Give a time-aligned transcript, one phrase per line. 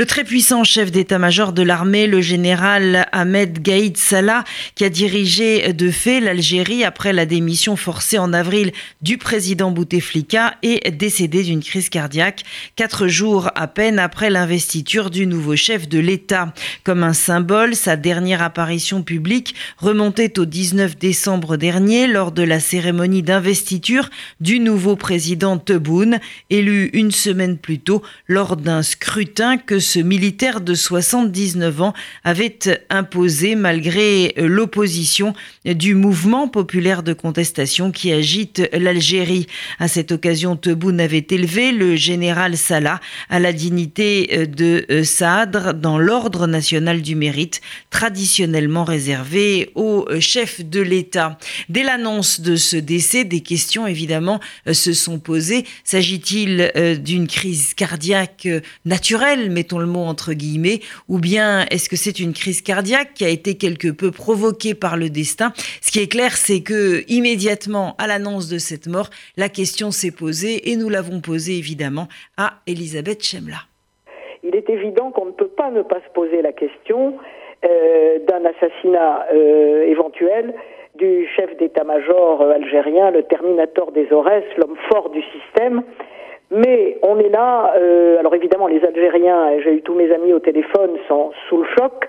[0.00, 5.74] Le très puissant chef d'état-major de l'armée, le général Ahmed Gaïd Salah, qui a dirigé
[5.74, 11.62] de fait l'Algérie après la démission forcée en avril du président Bouteflika, est décédé d'une
[11.62, 12.44] crise cardiaque
[12.76, 16.54] quatre jours à peine après l'investiture du nouveau chef de l'État.
[16.82, 22.58] Comme un symbole, sa dernière apparition publique remontait au 19 décembre dernier lors de la
[22.58, 24.08] cérémonie d'investiture
[24.40, 30.60] du nouveau président Tebboune, élu une semaine plus tôt lors d'un scrutin que ce militaire
[30.60, 39.48] de 79 ans avait imposé malgré l'opposition du mouvement populaire de contestation qui agite l'Algérie.
[39.80, 45.98] À cette occasion, Tebboune avait élevé le général Salah à la dignité de Sadr dans
[45.98, 47.60] l'ordre national du mérite,
[47.90, 51.36] traditionnellement réservé au chef de l'État.
[51.68, 54.38] Dès l'annonce de ce décès, des questions évidemment
[54.70, 55.64] se sont posées.
[55.82, 58.46] S'agit-il d'une crise cardiaque
[58.84, 63.24] naturelle, mettons le mot entre guillemets, ou bien est-ce que c'est une crise cardiaque qui
[63.24, 65.52] a été quelque peu provoquée par le destin?
[65.80, 70.12] Ce qui est clair, c'est que immédiatement à l'annonce de cette mort, la question s'est
[70.12, 73.58] posée et nous l'avons posée évidemment à Elisabeth Chemla.
[74.42, 77.14] Il est évident qu'on ne peut pas ne pas se poser la question
[77.64, 80.54] euh, d'un assassinat euh, éventuel
[80.94, 85.82] du chef d'état-major euh, algérien, le Terminator des Aurès, l'homme fort du système,
[86.50, 90.40] mais on est là, euh, alors évidemment les Algériens, j'ai eu tous mes amis au
[90.40, 92.08] téléphone, sont sous le choc.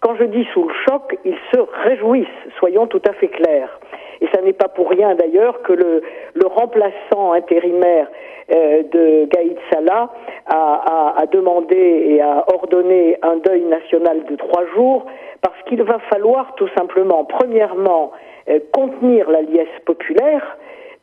[0.00, 2.26] Quand je dis sous le choc, ils se réjouissent,
[2.58, 3.78] soyons tout à fait clairs.
[4.20, 6.02] Et ça n'est pas pour rien d'ailleurs que le,
[6.46, 8.08] remplaçant intérimaire
[8.54, 10.10] euh, de Gaïd Salah
[10.46, 15.06] a, demandé et a ordonné un deuil national de trois jours
[15.40, 18.12] parce qu'il va falloir tout simplement, premièrement,
[18.48, 20.56] euh, contenir la liesse populaire,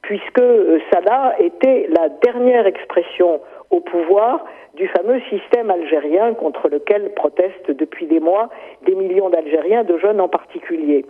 [0.10, 4.44] puisque euh, Salah était la dernière expression au pouvoir
[4.74, 8.50] du fameux système algérien contre lequel protestent depuis des mois
[8.88, 11.06] des millions d'Algériens, de jeunes en particulier.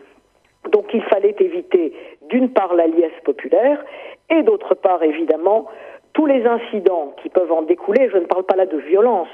[0.73, 1.94] Donc il fallait éviter
[2.30, 3.81] d'une part la liesse populaire
[4.29, 5.68] et d'autre part évidemment
[6.12, 9.29] tous les incidents qui peuvent en découler, je ne parle pas là de violence,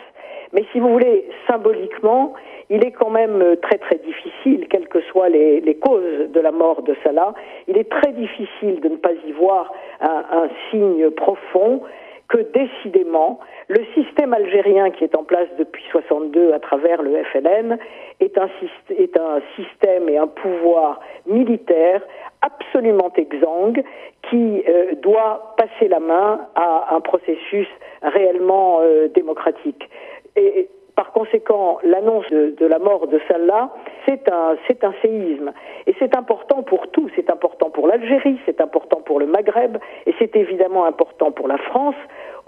[0.55, 2.33] mais si vous voulez, symboliquement,
[2.69, 6.51] il est quand même euh, très très difficile, quelles que soient les, causes de la
[6.51, 7.33] mort de Salah,
[7.67, 11.81] il est très difficile de ne pas y voir un, signe profond
[12.29, 17.77] que décidément, le système algérien qui est en place depuis 62 à travers le FLN
[18.19, 18.49] est un,
[18.97, 22.01] est un système et un pouvoir militaire
[22.41, 23.83] absolument exsangue
[24.29, 27.67] qui euh, doit passer la main à un processus
[28.01, 29.87] réellement euh, démocratique.
[30.35, 33.69] Et par conséquent, l'annonce de, la mort de Salah,
[34.06, 35.51] c'est un, c'est un séisme.
[35.88, 37.09] Et c'est important pour tout.
[37.16, 41.57] C'est important pour l'Algérie, c'est important pour le Maghreb, et c'est évidemment important pour la
[41.57, 41.96] France,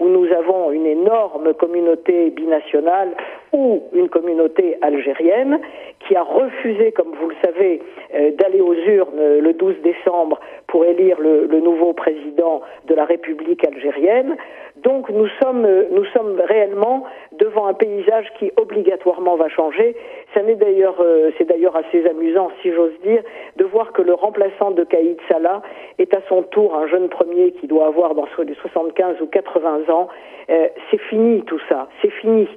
[0.00, 3.10] où nous avons une énorme communauté binationale
[3.52, 5.60] ou une communauté algérienne
[6.06, 7.82] qui a refusé, comme vous le savez,
[8.14, 10.38] euh, d'aller aux urnes le 12 décembre
[10.68, 14.36] pour élire le, le, nouveau président de la République algérienne.
[14.82, 17.04] Donc nous sommes, euh, nous sommes réellement
[17.38, 19.96] devant un paysage qui obligatoirement va changer.
[20.34, 23.22] Ça d'ailleurs, euh, c'est d'ailleurs assez amusant, si j'ose dire,
[23.56, 25.62] de voir que le remplaçant de Kaïd Salah
[25.98, 29.88] est à son tour un jeune premier qui doit avoir dans les 75 ou 80
[29.88, 30.08] ans.
[30.50, 32.48] Euh, c'est fini tout ça, c'est fini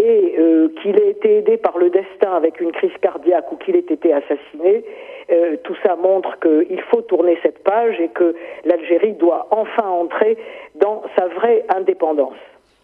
[0.00, 3.76] et euh, qu'il ait été aidé par le destin avec une crise cardiaque ou qu'il
[3.76, 4.84] ait été assassiné,
[5.32, 10.36] euh, tout ça montre qu'il faut tourner cette page et que l'Algérie doit enfin entrer
[10.74, 12.36] dans sa vraie indépendance.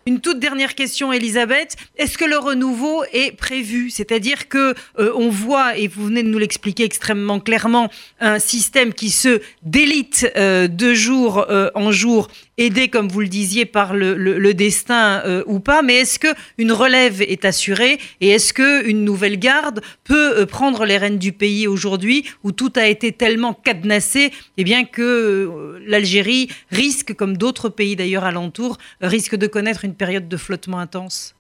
[0.09, 1.75] Une toute dernière question, Elisabeth.
[1.99, 3.91] Est-ce que le renouveau est prévu?
[3.91, 7.89] C'est-à-dire que euh, on voit, et vous venez de nous l'expliquer extrêmement clairement,
[8.21, 12.28] un système qui se délite euh, de jour en jour,
[12.59, 15.83] aidé, comme vous le disiez, par le, le, le destin euh, ou pas.
[15.83, 16.28] Mais est-ce que
[16.59, 21.19] une relève est assurée et est-ce que une nouvelle garde peut euh, prendre les rênes
[21.19, 27.15] du pays aujourd'hui où tout a été tellement cadenassé, eh bien que euh, l'Algérie risque,
[27.15, 31.36] comme d'autres pays d'ailleurs alentour, risque de connaître une période de flottement intense?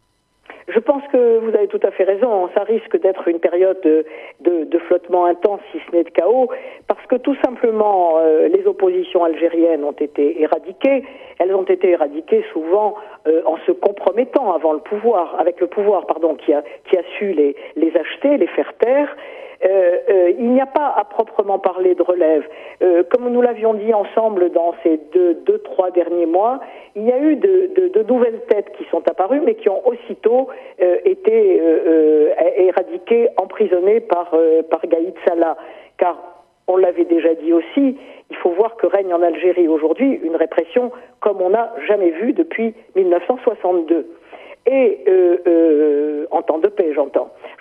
[0.68, 2.48] Je pense que vous avez tout à fait raison.
[2.54, 6.48] Ça risque d'être une période de, flottement intense, si ce n'est de chaos,
[6.86, 11.04] parce que tout simplement, euh, les oppositions algériennes ont été éradiquées.
[11.38, 12.94] Elles ont été éradiquées souvent
[13.26, 17.02] euh, en se compromettant avant le pouvoir, avec le pouvoir, pardon, qui a, qui a
[17.18, 19.08] su les acheter, les faire taire.
[19.64, 22.46] Euh, euh, il n'y a pas à proprement parler de relève.
[22.82, 26.60] Euh, comme nous l'avions dit ensemble dans ces deux, deux, trois derniers mois,
[26.94, 29.86] il y a eu de, de, de nouvelles têtes qui sont apparues, mais qui ont
[29.86, 30.48] aussitôt
[31.04, 31.60] été
[32.56, 34.34] éradiquées, emprisonnées par,
[34.86, 35.56] Gaïd Salah.
[35.98, 36.16] Car
[36.68, 37.98] on l'avait déjà dit aussi,
[38.30, 42.32] il faut voir que règne en Algérie aujourd'hui une répression comme on n'a jamais vu
[42.32, 44.06] depuis 1962.
[44.66, 45.04] Et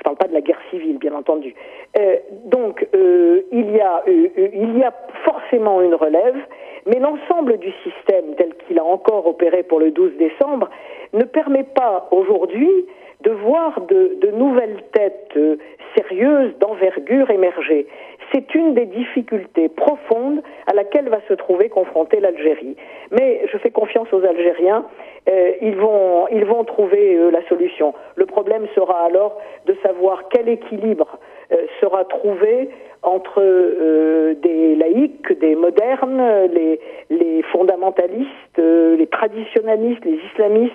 [0.08, 1.56] euh, euh, entendu.
[2.46, 4.94] donc, il, y a, il y a
[5.24, 6.38] forcément une relève,
[6.86, 10.70] mais l'ensemble du système tel qu'il a encore opéré pour le 12 décembre
[11.14, 12.70] ne permet pas aujourd'hui
[13.22, 15.38] de voir de, de nouvelles têtes
[15.96, 17.88] sérieuses, d'envergure émerger.
[18.32, 22.76] C'est une des difficultés profondes à laquelle va se trouver confrontée l'Algérie.
[23.12, 24.86] Mais je fais confiance aux Algériens,
[25.28, 27.94] euh, ils, vont, ils vont trouver euh, la solution.
[28.16, 31.18] Le problème sera alors de savoir quel équilibre
[31.52, 32.70] euh, sera trouvé
[33.02, 33.40] entre
[34.42, 36.80] des laïcs, des modernes, les,
[37.12, 40.74] les fondamentalistes, les traditionalistes, les islamistes.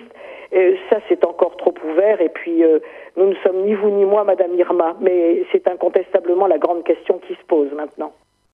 [0.89, 2.21] Ça, c'est encore trop ouvert.
[2.21, 2.63] Et puis,
[3.17, 7.19] nous ne sommes ni vous ni moi, Madame Irma, mais c'est incontestablement la grande question
[7.19, 8.13] qui se pose maintenant.